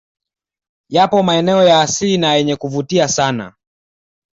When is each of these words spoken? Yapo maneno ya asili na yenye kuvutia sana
Yapo 0.89 1.23
maneno 1.23 1.63
ya 1.63 1.81
asili 1.81 2.17
na 2.17 2.33
yenye 2.33 2.55
kuvutia 2.55 3.07
sana 3.07 3.53